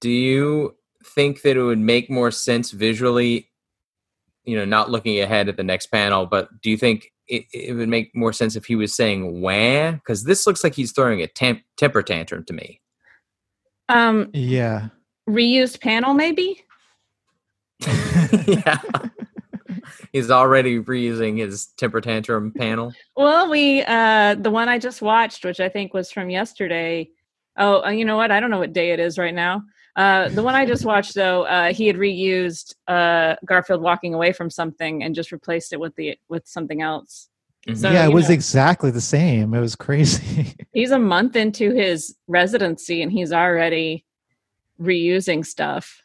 Do 0.00 0.10
you 0.10 0.76
think 1.04 1.42
that 1.42 1.56
it 1.56 1.62
would 1.62 1.78
make 1.78 2.10
more 2.10 2.30
sense 2.30 2.70
visually, 2.70 3.50
you 4.44 4.56
know, 4.56 4.64
not 4.64 4.90
looking 4.90 5.20
ahead 5.20 5.48
at 5.48 5.56
the 5.56 5.62
next 5.64 5.86
panel, 5.86 6.26
but 6.26 6.48
do 6.62 6.70
you 6.70 6.76
think 6.76 7.12
it, 7.28 7.44
it 7.52 7.74
would 7.74 7.88
make 7.88 8.14
more 8.14 8.32
sense 8.32 8.56
if 8.56 8.64
he 8.66 8.76
was 8.76 8.94
saying 8.94 9.40
wah? 9.40 9.92
Because 9.92 10.24
this 10.24 10.46
looks 10.46 10.64
like 10.64 10.74
he's 10.74 10.92
throwing 10.92 11.20
a 11.22 11.26
temp- 11.26 11.62
temper 11.76 12.02
tantrum 12.02 12.44
to 12.44 12.52
me. 12.52 12.80
Um, 13.88 14.30
yeah. 14.32 14.88
reused 15.28 15.80
panel, 15.80 16.14
maybe. 16.14 16.64
yeah. 18.46 18.80
He's 20.12 20.30
already 20.30 20.80
reusing 20.80 21.38
his 21.38 21.66
temper 21.76 22.00
tantrum 22.00 22.50
panel. 22.52 22.92
Well, 23.16 23.50
we 23.50 23.84
uh 23.84 24.34
the 24.36 24.50
one 24.50 24.68
I 24.68 24.78
just 24.78 25.02
watched, 25.02 25.44
which 25.44 25.60
I 25.60 25.68
think 25.68 25.92
was 25.92 26.10
from 26.10 26.30
yesterday. 26.30 27.10
Oh, 27.58 27.84
uh, 27.84 27.90
you 27.90 28.04
know 28.04 28.16
what? 28.16 28.30
I 28.30 28.40
don't 28.40 28.50
know 28.50 28.58
what 28.58 28.72
day 28.72 28.92
it 28.92 29.00
is 29.00 29.18
right 29.18 29.34
now. 29.34 29.62
Uh, 29.96 30.28
the 30.28 30.42
one 30.42 30.54
I 30.54 30.66
just 30.66 30.84
watched, 30.84 31.14
though, 31.14 31.44
uh, 31.44 31.72
he 31.72 31.86
had 31.86 31.96
reused 31.96 32.74
uh, 32.86 33.36
Garfield 33.46 33.80
walking 33.80 34.12
away 34.12 34.32
from 34.32 34.50
something 34.50 35.02
and 35.02 35.14
just 35.14 35.32
replaced 35.32 35.72
it 35.72 35.80
with 35.80 35.96
the 35.96 36.18
with 36.28 36.46
something 36.46 36.82
else. 36.82 37.28
Mhm. 37.66 37.76
So, 37.76 37.90
yeah, 37.90 38.04
it 38.06 38.12
was 38.12 38.28
know. 38.28 38.34
exactly 38.34 38.90
the 38.90 39.00
same. 39.00 39.52
It 39.54 39.60
was 39.60 39.74
crazy. 39.76 40.54
He's 40.72 40.90
a 40.92 40.98
month 40.98 41.34
into 41.36 41.72
his 41.72 42.14
residency 42.28 43.02
and 43.02 43.10
he's 43.10 43.32
already 43.32 44.04
reusing 44.80 45.44
stuff. 45.44 46.02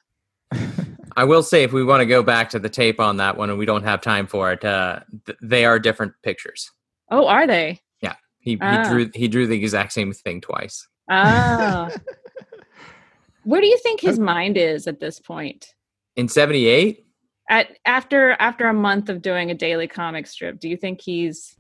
I 1.18 1.24
will 1.26 1.44
say, 1.44 1.64
if 1.64 1.74
we 1.74 1.84
want 1.84 2.00
to 2.02 2.06
go 2.06 2.24
back 2.24 2.50
to 2.52 2.60
the 2.60 2.70
tape 2.70 3.00
on 3.00 3.18
that 3.18 3.38
one, 3.38 3.50
and 3.50 3.60
we 3.60 3.66
don't 3.66 3.84
have 3.84 4.00
time 4.02 4.28
for 4.28 4.52
it, 4.54 4.64
uh, 4.64 5.02
th- 5.26 5.38
they 5.42 5.66
are 5.66 5.78
different 5.78 6.14
pictures. 6.24 6.72
Oh, 7.10 7.28
are 7.28 7.46
they? 7.46 7.82
Yeah. 8.02 8.16
He, 8.40 8.58
Ah. 8.62 8.84
he 8.84 8.90
drew 8.90 9.12
he 9.14 9.28
drew 9.28 9.46
the 9.46 9.58
exact 9.58 9.92
same 9.94 10.14
thing 10.14 10.40
twice. 10.42 10.88
Oh. 11.10 11.90
Where 13.44 13.60
do 13.62 13.68
you 13.68 13.78
think 13.80 14.00
his 14.00 14.20
mind 14.20 14.56
is 14.58 14.88
at 14.88 15.00
this 15.02 15.20
point? 15.20 15.74
In 16.16 16.28
'78, 16.30 17.06
At 17.52 17.78
after 17.86 18.32
after 18.40 18.68
a 18.68 18.74
month 18.74 19.10
of 19.10 19.22
doing 19.22 19.52
a 19.52 19.54
daily 19.54 19.86
comic 19.88 20.26
strip, 20.26 20.60
do 20.60 20.70
you 20.70 20.78
think 20.78 21.02
he's 21.02 21.58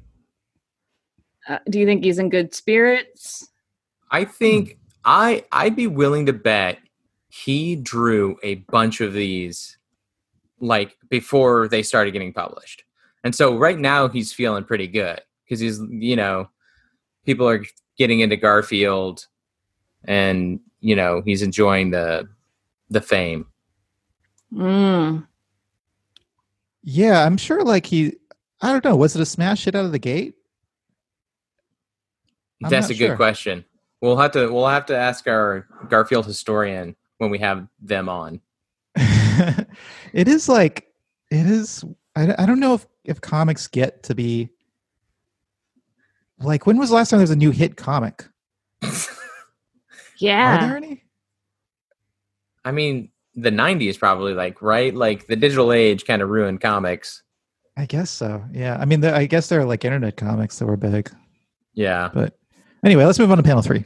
uh, 1.49 1.59
do 1.69 1.79
you 1.79 1.85
think 1.85 2.03
he's 2.03 2.17
in 2.17 2.29
good 2.29 2.55
spirits? 2.55 3.49
I 4.09 4.23
think 4.23 4.77
I 5.03 5.43
I'd 5.51 5.75
be 5.75 5.87
willing 5.87 6.25
to 6.27 6.33
bet 6.33 6.79
he 7.27 7.75
drew 7.75 8.37
a 8.41 8.55
bunch 8.71 9.01
of 9.01 9.11
these 9.11 9.77
like 10.61 10.95
before 11.09 11.67
they 11.67 11.83
started 11.83 12.11
getting 12.11 12.31
published. 12.31 12.83
And 13.25 13.35
so 13.35 13.57
right 13.57 13.77
now 13.77 14.07
he's 14.07 14.31
feeling 14.31 14.63
pretty 14.63 14.87
good 14.87 15.19
because 15.43 15.59
he's 15.59 15.81
you 15.89 16.15
know 16.15 16.49
people 17.25 17.49
are 17.49 17.65
getting 17.97 18.21
into 18.21 18.37
Garfield 18.37 19.27
and 20.05 20.61
you 20.79 20.95
know 20.95 21.21
he's 21.25 21.41
enjoying 21.41 21.91
the 21.91 22.29
the 22.89 23.01
fame. 23.01 23.47
Mm. 24.53 25.27
Yeah, 26.83 27.23
I'm 27.25 27.37
sure. 27.37 27.63
Like 27.63 27.85
he, 27.85 28.13
I 28.61 28.71
don't 28.71 28.83
know. 28.83 28.95
Was 28.95 29.15
it 29.15 29.21
a 29.21 29.25
smash 29.25 29.65
hit 29.65 29.75
out 29.75 29.85
of 29.85 29.91
the 29.91 29.99
gate? 29.99 30.35
I'm 32.63 32.69
That's 32.69 32.87
a 32.89 32.93
not 32.93 32.97
good 32.99 33.07
sure. 33.07 33.15
question. 33.15 33.65
We'll 34.01 34.17
have 34.17 34.31
to 34.31 34.51
we'll 34.51 34.67
have 34.67 34.85
to 34.87 34.97
ask 34.97 35.27
our 35.27 35.67
Garfield 35.89 36.25
historian 36.25 36.95
when 37.19 37.29
we 37.29 37.37
have 37.39 37.67
them 37.79 38.09
on. 38.09 38.41
it 38.95 40.27
is 40.27 40.49
like 40.49 40.87
it 41.29 41.45
is. 41.45 41.83
I, 42.15 42.33
I 42.37 42.45
don't 42.45 42.59
know 42.59 42.73
if 42.73 42.87
if 43.03 43.21
comics 43.21 43.67
get 43.67 44.03
to 44.03 44.15
be 44.15 44.49
like 46.39 46.65
when 46.65 46.77
was 46.77 46.89
the 46.89 46.95
last 46.95 47.09
time 47.09 47.17
there 47.19 47.23
was 47.23 47.31
a 47.31 47.35
new 47.35 47.51
hit 47.51 47.77
comic? 47.77 48.27
yeah. 48.81 48.89
Are 48.89 48.91
Yeah. 50.17 50.67
there 50.67 50.77
any? 50.77 51.03
I 52.65 52.71
mean, 52.71 53.10
the 53.35 53.49
'90s 53.49 53.97
probably 53.97 54.33
like 54.33 54.61
right, 54.61 54.93
like 54.93 55.27
the 55.27 55.35
digital 55.35 55.71
age 55.73 56.05
kind 56.05 56.21
of 56.21 56.29
ruined 56.29 56.61
comics. 56.61 57.23
I 57.77 57.85
guess 57.85 58.09
so. 58.09 58.43
Yeah. 58.51 58.77
I 58.79 58.85
mean, 58.85 58.99
there, 58.99 59.15
I 59.15 59.25
guess 59.25 59.47
there 59.47 59.61
are 59.61 59.65
like 59.65 59.85
internet 59.85 60.17
comics 60.17 60.59
that 60.59 60.65
were 60.65 60.77
big. 60.77 61.09
Yeah. 61.73 62.09
But 62.13 62.37
anyway, 62.83 63.05
let's 63.05 63.19
move 63.19 63.31
on 63.31 63.37
to 63.37 63.43
panel 63.43 63.61
three. 63.61 63.85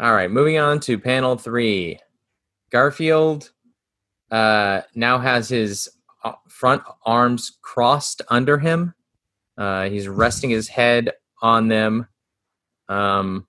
All 0.00 0.14
right, 0.14 0.30
moving 0.30 0.58
on 0.58 0.78
to 0.80 0.96
panel 0.96 1.36
three. 1.36 1.98
Garfield 2.70 3.50
uh, 4.30 4.82
now 4.94 5.18
has 5.18 5.48
his 5.48 5.88
uh, 6.22 6.34
front 6.48 6.82
arms 7.04 7.58
crossed 7.62 8.22
under 8.28 8.58
him. 8.58 8.94
Uh, 9.56 9.88
he's 9.88 10.06
resting 10.06 10.50
his 10.50 10.68
head 10.68 11.12
on 11.42 11.66
them. 11.66 12.06
Um, 12.88 13.48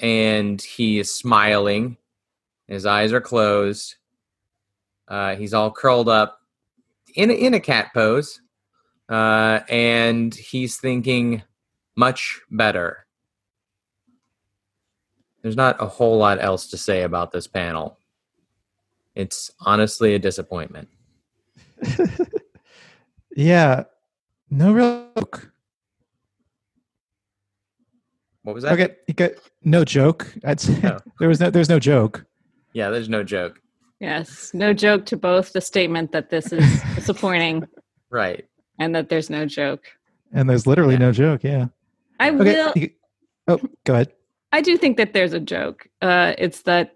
and 0.00 0.60
he 0.60 0.98
is 0.98 1.14
smiling. 1.14 1.96
His 2.68 2.86
eyes 2.86 3.12
are 3.12 3.20
closed. 3.20 3.96
Uh, 5.08 5.36
he's 5.36 5.54
all 5.54 5.70
curled 5.70 6.08
up 6.08 6.40
in 7.14 7.30
a, 7.30 7.34
in 7.34 7.54
a 7.54 7.60
cat 7.60 7.90
pose. 7.94 8.40
Uh, 9.08 9.60
and 9.68 10.34
he's 10.34 10.78
thinking 10.78 11.42
much 11.94 12.40
better 12.50 13.06
there's 15.46 15.54
not 15.54 15.80
a 15.80 15.86
whole 15.86 16.18
lot 16.18 16.42
else 16.42 16.66
to 16.66 16.76
say 16.76 17.02
about 17.02 17.30
this 17.30 17.46
panel. 17.46 18.00
It's 19.14 19.48
honestly 19.60 20.16
a 20.16 20.18
disappointment. 20.18 20.88
Yeah. 23.38 23.84
No 24.50 24.72
real 24.72 25.10
joke. 25.14 25.52
What 28.46 28.54
was 28.54 28.62
that? 28.62 28.74
Okay. 28.74 28.94
You 29.08 29.14
got 29.14 29.32
no 29.64 29.84
joke. 29.84 30.32
I'd 30.44 30.62
No. 30.80 30.98
there 31.18 31.26
was 31.28 31.40
no 31.40 31.50
there's 31.50 31.68
no 31.68 31.80
joke. 31.80 32.24
Yeah, 32.74 32.90
there's 32.90 33.08
no 33.08 33.24
joke. 33.24 33.58
Yes. 33.98 34.52
No 34.54 34.72
joke 34.72 35.04
to 35.06 35.16
both 35.16 35.52
the 35.52 35.60
statement 35.60 36.12
that 36.12 36.30
this 36.30 36.52
is 36.52 36.80
disappointing 36.94 37.66
Right. 38.08 38.44
and 38.78 38.94
that 38.94 39.08
there's 39.08 39.30
no 39.30 39.46
joke. 39.46 39.82
And 40.32 40.48
there's 40.48 40.64
literally 40.64 40.94
Yeah. 40.94 40.98
no 41.00 41.12
joke. 41.12 41.42
Yeah. 41.42 41.66
I 42.20 42.30
Okay. 42.30 42.36
will 42.38 42.72
you- 42.76 42.90
oh, 43.48 43.58
go 43.84 43.94
ahead. 43.94 44.12
I 44.52 44.60
do 44.60 44.76
think 44.76 44.96
that 44.98 45.12
there's 45.12 45.32
a 45.32 45.40
joke. 45.40 45.88
Uh 46.00 46.34
it's 46.38 46.62
that 46.62 46.94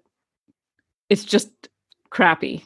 it's 1.08 1.24
just 1.24 1.50
crappy. 2.10 2.64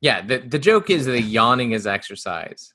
Yeah, 0.00 0.20
the, 0.24 0.38
the 0.38 0.60
joke 0.60 0.88
is 0.88 1.06
the 1.06 1.20
yawning 1.20 1.72
is 1.72 1.84
exercise. 1.84 2.72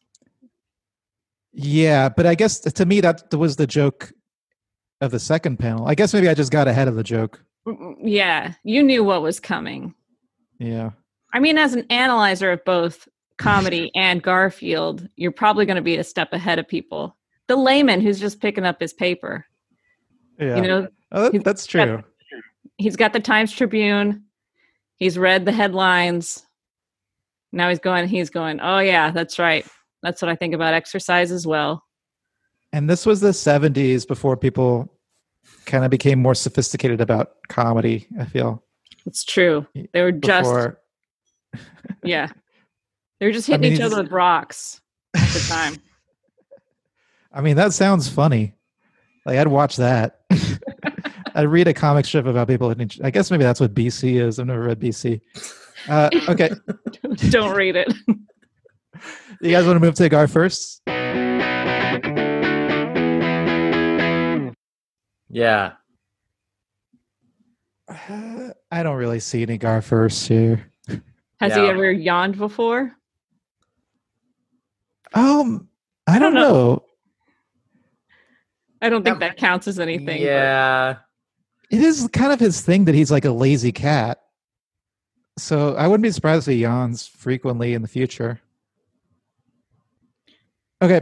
Yeah, 1.54 2.10
but 2.10 2.26
I 2.26 2.36
guess 2.36 2.60
to 2.60 2.86
me 2.86 3.00
that 3.00 3.34
was 3.34 3.56
the 3.56 3.68
joke 3.68 4.12
of 5.02 5.12
the 5.12 5.20
second 5.20 5.58
panel. 5.58 5.88
I 5.88 5.96
guess 5.96 6.14
maybe 6.14 6.28
I 6.30 6.34
just 6.34 6.52
got 6.52 6.68
ahead 6.68 6.88
of 6.88 6.96
the 6.96 7.04
joke. 7.04 7.44
Mm, 7.68 7.96
Yeah, 8.02 8.54
you 8.64 8.84
knew 8.84 9.04
what 9.04 9.22
was 9.22 9.40
coming. 9.40 9.94
Yeah. 10.60 10.92
I 11.34 11.40
mean, 11.40 11.58
as 11.58 11.74
an 11.74 11.86
analyzer 11.90 12.52
of 12.52 12.64
both 12.66 13.08
comedy 13.38 13.92
and 13.96 14.22
Garfield, 14.22 15.08
you're 15.16 15.32
probably 15.32 15.66
going 15.66 15.76
to 15.78 15.82
be 15.82 15.98
a 15.98 16.04
step 16.04 16.34
ahead 16.34 16.60
of 16.60 16.68
people. 16.68 17.16
The 17.48 17.56
layman 17.56 18.02
who's 18.02 18.20
just 18.20 18.42
picking 18.42 18.66
up 18.66 18.80
his 18.80 18.94
paper, 18.94 19.46
Yeah. 20.40 20.56
you 20.58 20.62
know, 20.64 20.88
oh, 21.12 21.30
that, 21.30 21.44
that's 21.44 21.66
got- 21.72 21.86
true. 21.86 22.04
he's 22.78 22.96
got 22.96 23.14
the 23.14 23.20
Times 23.20 23.52
Tribune. 23.52 24.24
He's 24.98 25.18
read 25.18 25.46
the 25.46 25.52
headlines. 25.54 26.46
Now 27.54 27.70
he's 27.70 27.80
going. 27.80 28.08
He's 28.08 28.30
going. 28.30 28.60
Oh 28.62 28.80
yeah, 28.80 29.12
that's 29.12 29.40
right. 29.40 29.66
That's 30.04 30.22
what 30.22 30.30
I 30.30 30.36
think 30.36 30.54
about 30.54 30.74
exercise 30.74 31.32
as 31.32 31.48
well. 31.48 31.84
And 32.72 32.90
this 32.90 33.06
was 33.06 33.20
the 33.20 33.30
70s 33.30 34.08
before 34.08 34.38
people 34.38 34.94
kind 35.66 35.84
of 35.84 35.92
became 35.92 36.20
more 36.20 36.36
sophisticated 36.36 37.02
about 37.02 37.32
comedy, 37.48 38.08
I 38.20 38.26
feel. 38.26 38.64
It's 39.06 39.24
true. 39.24 39.66
They 39.94 40.02
were 40.02 40.12
just 40.12 40.44
Before 40.44 40.80
yeah. 42.04 42.28
They 43.20 43.26
were 43.26 43.32
just 43.32 43.50
I 43.50 43.54
hitting 43.54 43.72
mean, 43.72 43.74
each 43.74 43.82
other 43.82 44.02
with 44.04 44.12
rocks 44.12 44.82
at 45.16 45.30
the 45.30 45.46
time. 45.50 45.76
I 47.34 47.42
mean, 47.42 47.56
that 47.58 47.74
sounds 47.74 48.10
funny. 48.10 48.54
Like 49.26 49.38
I'd 49.38 49.48
watch 49.48 49.78
that. 49.78 50.22
I'd 51.36 51.48
read 51.48 51.68
a 51.68 51.74
comic 51.74 52.06
strip 52.06 52.26
about 52.26 52.48
people 52.48 52.70
hitting 52.70 52.90
I 53.04 53.12
guess 53.12 53.30
maybe 53.30 53.44
that's 53.44 53.60
what 53.60 53.74
BC 53.74 54.20
is. 54.20 54.40
I've 54.40 54.48
never 54.48 54.64
read 54.64 54.80
BC. 54.80 55.22
Uh, 55.88 56.10
okay. 56.28 56.50
Don't 57.30 57.56
read 57.56 57.76
it. 57.76 57.94
You 59.42 59.52
guys 59.52 59.66
want 59.66 59.78
to 59.78 59.80
move 59.80 59.96
to 59.96 60.10
Gar 60.10 60.28
first? 60.28 60.82
Yeah. 65.30 65.74
Uh, 67.88 68.50
I 68.72 68.84
don't 68.84 68.98
really 68.98 69.20
see 69.20 69.42
any 69.42 69.58
Gar 69.58 69.82
first 69.82 70.28
here. 70.28 70.72
Has 71.40 71.56
he 71.56 71.62
ever 71.62 71.92
yawned 71.92 72.38
before? 72.38 72.92
Um, 75.14 75.70
I, 76.06 76.20
don't 76.20 76.34
don't 76.34 76.42
know. 76.44 76.52
know. 76.52 76.84
I 78.82 78.90
don't 78.90 79.04
think 79.04 79.16
Um, 79.16 79.20
that 79.22 79.38
counts 79.38 79.68
as 79.68 79.80
anything. 79.80 80.06
but- 80.06 80.20
Yeah. 80.20 80.98
It 81.72 81.82
is 81.82 82.10
kind 82.12 82.32
of 82.32 82.40
his 82.40 82.62
thing 82.62 82.86
that 82.86 82.96
he's 82.96 83.12
like 83.12 83.26
a 83.26 83.32
lazy 83.32 83.72
cat. 83.72 84.22
So 85.38 85.76
I 85.76 85.88
wouldn't 85.88 86.04
be 86.04 86.12
surprised 86.12 86.48
if 86.48 86.54
he 86.56 86.62
yawns 86.62 87.06
frequently 87.08 87.74
in 87.74 87.82
the 87.82 87.88
future. 87.88 88.42
Okay. 90.82 91.02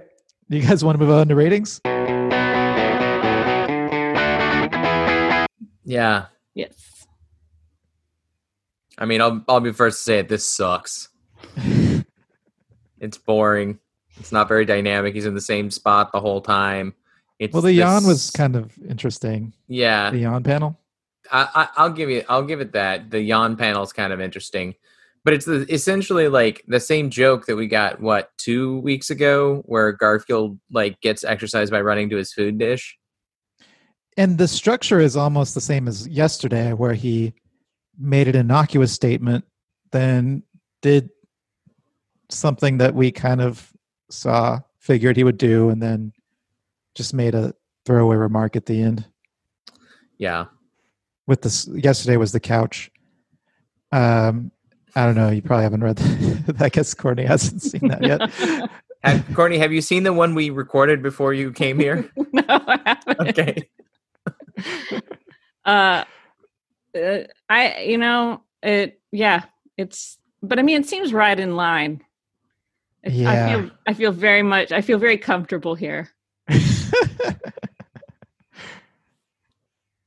Do 0.50 0.58
you 0.58 0.64
guys 0.68 0.84
want 0.84 0.98
to 0.98 1.04
move 1.04 1.14
on 1.14 1.28
to 1.30 1.36
ratings? 1.36 1.82
Yeah. 5.88 6.26
Yes. 6.54 7.08
I 8.98 9.06
mean, 9.06 9.22
I'll 9.22 9.44
I'll 9.48 9.62
be 9.62 9.72
first 9.72 10.00
to 10.00 10.04
say 10.04 10.20
it. 10.20 10.30
This 10.30 10.46
sucks. 10.46 11.10
It's 13.00 13.18
boring. 13.20 13.78
It's 14.20 14.32
not 14.32 14.48
very 14.48 14.66
dynamic. 14.66 15.14
He's 15.14 15.28
in 15.28 15.36
the 15.36 15.42
same 15.42 15.70
spot 15.70 16.12
the 16.12 16.20
whole 16.20 16.42
time. 16.42 16.96
It's 17.38 17.54
Well, 17.54 17.62
the 17.62 17.72
yawn 17.74 18.08
was 18.08 18.32
kind 18.32 18.56
of 18.56 18.76
interesting. 18.90 19.54
yeah. 19.68 20.10
The 20.10 20.18
yawn 20.18 20.42
panel. 20.42 20.80
I, 21.32 21.48
I, 21.54 21.68
I'll 21.78 21.92
give 21.92 22.10
you. 22.10 22.24
I'll 22.28 22.44
give 22.44 22.60
it 22.60 22.72
that. 22.72 23.12
The 23.12 23.22
yawn 23.22 23.56
panel 23.56 23.84
is 23.84 23.94
kind 23.94 24.12
of 24.14 24.20
interesting, 24.20 24.74
but 25.24 25.36
it's 25.36 25.46
the, 25.46 25.72
essentially 25.72 26.28
like 26.28 26.64
the 26.68 26.80
same 26.80 27.12
joke 27.12 27.46
that 27.46 27.56
we 27.56 27.68
got 27.68 28.02
what 28.02 28.32
two 28.40 28.80
weeks 28.80 29.12
ago, 29.12 29.62
where 29.66 29.92
Garfield 29.92 30.58
like 30.72 31.00
gets 31.02 31.24
exercise 31.24 31.70
by 31.70 31.82
running 31.82 32.10
to 32.10 32.16
his 32.18 32.34
food 32.34 32.58
dish. 32.58 32.97
And 34.18 34.40
the 34.40 34.48
structure 34.48 35.00
is 35.00 35.16
almost 35.16 35.54
the 35.54 35.62
same 35.62 35.88
as 35.88 36.08
yesterday, 36.08 36.74
where 36.74 36.94
he 36.94 37.34
made 38.00 38.28
an 38.28 38.36
innocuous 38.36 38.92
statement, 38.92 39.46
then 39.92 40.44
did 40.82 41.10
something 42.30 42.80
that 42.80 42.96
we 42.96 43.12
kind 43.12 43.42
of 43.42 43.72
saw, 44.10 44.60
figured 44.80 45.18
he 45.18 45.24
would 45.24 45.38
do, 45.38 45.70
and 45.70 45.82
then 45.82 46.14
just 46.96 47.14
made 47.14 47.36
a 47.36 47.54
throwaway 47.86 48.16
remark 48.16 48.56
at 48.56 48.66
the 48.66 48.82
end. 48.82 49.06
Yeah, 50.18 50.46
with 51.28 51.44
this 51.44 51.68
yesterday 51.68 52.18
was 52.18 52.32
the 52.32 52.40
couch. 52.40 52.90
Um, 53.92 54.52
I 54.96 55.06
don't 55.06 55.16
know. 55.16 55.30
You 55.30 55.44
probably 55.44 55.64
haven't 55.64 55.84
read. 55.84 55.98
That. 55.98 56.56
I 56.60 56.70
guess 56.70 56.96
Courtney 56.96 57.26
hasn't 57.26 57.62
seen 57.62 57.88
that 57.90 58.04
yet. 58.04 58.70
Have, 59.04 59.36
Courtney, 59.36 59.60
have 59.60 59.72
you 59.72 59.80
seen 59.80 60.02
the 60.04 60.12
one 60.12 60.34
we 60.34 60.50
recorded 60.50 61.04
before 61.04 61.32
you 61.32 61.54
came 61.54 61.80
here? 61.80 62.12
no, 62.34 62.44
I 62.48 62.80
haven't. 62.84 63.30
Okay. 63.30 63.70
Uh, 65.66 66.06
uh, 66.96 67.18
I 67.50 67.82
you 67.82 67.98
know 67.98 68.42
it. 68.64 69.02
Yeah, 69.12 69.44
it's. 69.76 70.18
But 70.42 70.60
I 70.60 70.62
mean, 70.62 70.80
it 70.80 70.88
seems 70.88 71.12
right 71.12 71.38
in 71.38 71.58
line. 71.58 72.02
It- 73.04 73.12
I 73.12 73.34
Yeah. 73.34 73.46
feel. 73.62 73.72
I 73.86 73.94
feel 73.94 74.12
very 74.14 74.44
much. 74.44 74.72
I 74.72 74.80
feel 74.80 74.98
very 74.98 75.18
comfortable 75.18 75.76
here. 75.76 76.10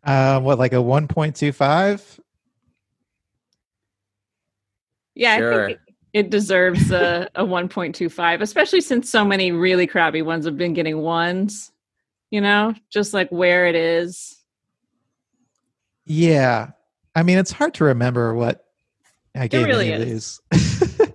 um, 0.04 0.44
what 0.44 0.58
like 0.58 0.72
a 0.72 0.80
one 0.80 1.06
point 1.08 1.36
two 1.36 1.52
five? 1.52 2.18
Yeah, 5.14 5.34
I 5.34 5.40
think 5.66 5.70
it, 5.72 5.80
it 6.14 6.30
deserves 6.30 6.90
a, 6.90 7.28
a 7.34 7.44
1.25, 7.44 8.40
especially 8.40 8.80
since 8.80 9.10
so 9.10 9.24
many 9.24 9.52
really 9.52 9.86
crappy 9.86 10.22
ones 10.22 10.46
have 10.46 10.56
been 10.56 10.72
getting 10.72 10.98
ones. 11.02 11.70
You 12.30 12.40
know, 12.40 12.74
just 12.90 13.12
like 13.12 13.28
where 13.30 13.66
it 13.66 13.74
is. 13.74 14.39
Yeah, 16.12 16.72
I 17.14 17.22
mean 17.22 17.38
it's 17.38 17.52
hard 17.52 17.74
to 17.74 17.84
remember 17.84 18.34
what 18.34 18.64
I 19.32 19.46
gave 19.46 19.64
really 19.64 19.92
any 19.92 20.02
of 20.02 20.08
these. 20.08 20.40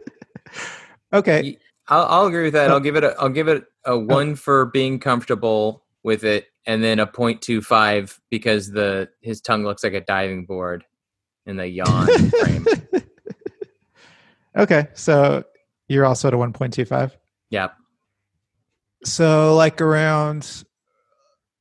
okay, 1.13 1.57
I'll, 1.89 2.05
I'll 2.05 2.25
agree 2.27 2.45
with 2.45 2.53
that. 2.53 2.69
I'll 2.69 2.77
oh. 2.77 2.79
give 2.79 2.95
it 2.95 3.03
a 3.03 3.13
I'll 3.19 3.27
give 3.27 3.49
it 3.49 3.65
a 3.85 3.89
oh. 3.89 3.99
one 3.99 4.35
for 4.35 4.67
being 4.67 5.01
comfortable 5.01 5.83
with 6.03 6.23
it, 6.23 6.47
and 6.65 6.81
then 6.81 6.99
a 6.99 7.07
0.25 7.07 8.19
because 8.29 8.71
the 8.71 9.09
his 9.19 9.41
tongue 9.41 9.65
looks 9.65 9.83
like 9.83 9.91
a 9.91 9.99
diving 9.99 10.45
board 10.45 10.85
in 11.45 11.57
the 11.57 11.67
yawn 11.67 12.07
frame. 12.29 12.65
okay. 14.55 14.87
So 14.93 15.43
you're 15.89 16.05
also 16.05 16.29
at 16.29 16.33
a 16.33 16.37
one 16.37 16.53
point 16.53 16.71
two 16.71 16.85
five. 16.85 17.17
Yeah. 17.49 17.67
So 19.03 19.57
like 19.57 19.81
around 19.81 20.63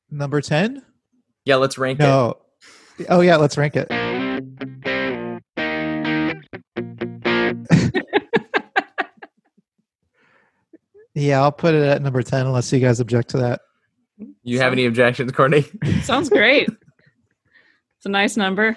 number 0.08 0.40
ten. 0.40 0.84
Yeah, 1.44 1.56
let's 1.56 1.78
rank 1.78 1.98
it. 1.98 2.04
No. 2.04 2.38
Oh 3.08 3.20
yeah, 3.20 3.36
let's 3.36 3.56
rank 3.56 3.74
it. 3.76 3.88
yeah, 11.14 11.40
I'll 11.40 11.52
put 11.52 11.74
it 11.74 11.82
at 11.82 12.02
number 12.02 12.22
ten 12.22 12.46
unless 12.46 12.72
you 12.72 12.80
guys 12.80 13.00
object 13.00 13.30
to 13.30 13.38
that. 13.38 13.60
You 14.42 14.58
have 14.60 14.72
any 14.72 14.86
objections, 14.86 15.32
Courtney? 15.32 15.64
Sounds 16.02 16.28
great. 16.28 16.68
it's 16.68 18.06
a 18.06 18.08
nice 18.08 18.36
number. 18.36 18.76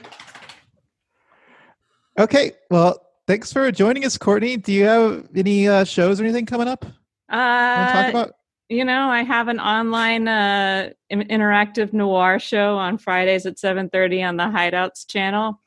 Okay, 2.19 2.53
well, 2.71 2.99
thanks 3.27 3.53
for 3.53 3.71
joining 3.71 4.03
us, 4.05 4.17
Courtney. 4.17 4.57
Do 4.57 4.73
you 4.73 4.85
have 4.85 5.27
any 5.35 5.67
uh, 5.67 5.83
shows 5.83 6.19
or 6.19 6.23
anything 6.23 6.45
coming 6.45 6.67
up? 6.67 6.83
you 6.83 7.37
want 7.37 7.89
to 7.89 7.93
talk 7.93 8.05
Uh, 8.05 8.09
about? 8.09 8.31
You 8.69 8.83
know, 8.83 9.09
I 9.09 9.23
have 9.23 9.47
an 9.47 9.59
online 9.59 10.27
uh, 10.27 10.89
interactive 11.11 11.93
noir 11.93 12.39
show 12.39 12.77
on 12.77 12.97
Fridays 12.97 13.45
at 13.45 13.57
7:30 13.57 14.27
on 14.27 14.37
the 14.37 14.43
Hideouts 14.43 15.07
channel. 15.07 15.61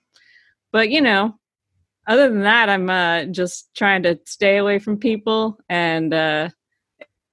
But 0.72 0.90
you 0.90 1.00
know, 1.00 1.36
other 2.06 2.28
than 2.28 2.42
that, 2.42 2.68
I'm 2.68 2.90
uh, 2.90 3.24
just 3.24 3.74
trying 3.74 4.02
to 4.04 4.18
stay 4.26 4.58
away 4.58 4.78
from 4.78 4.98
people 4.98 5.58
and 5.68 6.12
uh, 6.12 6.50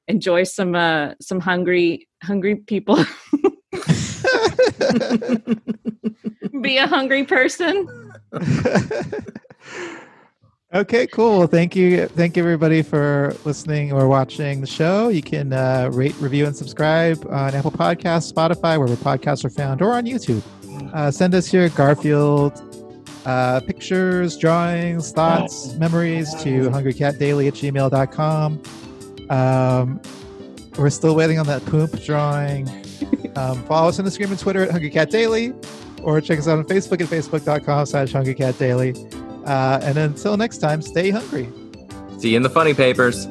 enjoy 0.07 0.43
some 0.43 0.75
uh, 0.75 1.13
some 1.21 1.39
hungry 1.39 2.07
hungry 2.23 2.55
people. 2.55 2.99
Be 6.61 6.77
a 6.77 6.87
hungry 6.87 7.25
person. 7.25 7.87
okay, 10.73 11.07
cool. 11.07 11.39
Well, 11.39 11.47
thank 11.47 11.75
you, 11.75 12.07
thank 12.07 12.37
you 12.37 12.43
everybody 12.43 12.81
for 12.81 13.35
listening 13.45 13.91
or 13.91 14.07
watching 14.07 14.61
the 14.61 14.67
show. 14.67 15.09
You 15.09 15.21
can 15.21 15.53
uh, 15.53 15.89
rate, 15.93 16.15
review, 16.19 16.45
and 16.45 16.55
subscribe 16.55 17.25
on 17.29 17.55
Apple 17.55 17.71
Podcasts, 17.71 18.31
Spotify, 18.31 18.77
wherever 18.77 18.95
podcasts 18.95 19.43
are 19.45 19.49
found, 19.49 19.81
or 19.81 19.91
on 19.93 20.05
YouTube. 20.05 20.41
Uh, 20.93 21.11
send 21.11 21.35
us 21.35 21.51
your 21.51 21.69
Garfield 21.69 22.61
uh, 23.25 23.59
pictures, 23.59 24.37
drawings, 24.37 25.11
thoughts, 25.11 25.73
memories 25.73 26.33
to 26.35 26.69
hungrycatdaily 26.69 27.47
at 27.47 27.53
gmail.com. 27.55 28.61
Um, 29.29 30.01
we're 30.77 30.89
still 30.89 31.15
waiting 31.15 31.39
on 31.39 31.45
that 31.47 31.65
poop 31.65 32.01
drawing. 32.03 32.67
Um, 33.37 33.63
follow 33.65 33.89
us 33.89 33.99
on 33.99 34.05
Instagram 34.07 34.31
and 34.31 34.39
Twitter 34.39 34.63
at 34.63 34.71
hungrycatdaily 34.71 35.53
or 36.01 36.19
check 36.21 36.39
us 36.39 36.47
out 36.47 36.57
on 36.57 36.65
Facebook 36.65 37.01
at 37.01 37.07
facebook.com 37.07 37.85
slash 37.85 38.11
hungrycatdaily. 38.11 39.16
Uh, 39.47 39.79
and 39.81 39.97
until 39.97 40.35
next 40.37 40.57
time, 40.57 40.81
stay 40.81 41.09
hungry. 41.09 41.49
See 42.19 42.31
you 42.31 42.37
in 42.37 42.43
the 42.43 42.49
funny 42.49 42.73
papers. 42.73 43.25